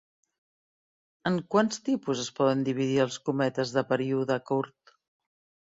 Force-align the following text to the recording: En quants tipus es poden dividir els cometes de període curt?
En 1.31 1.37
quants 1.55 1.83
tipus 1.91 2.23
es 2.25 2.31
poden 2.41 2.65
dividir 2.71 2.97
els 3.05 3.21
cometes 3.29 3.77
de 3.79 3.87
període 3.95 4.43
curt? 4.51 4.97